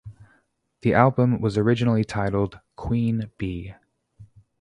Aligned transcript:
The 0.81 0.95
album 0.95 1.41
was 1.41 1.59
originally 1.59 2.03
titled 2.03 2.59
"Queen 2.75 3.29
Bee". 3.37 3.75